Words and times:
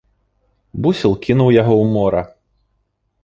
Бусел 0.85 1.13
кінуў 1.27 1.49
яго 1.61 1.73
ў 1.83 1.93
мора. 1.97 2.21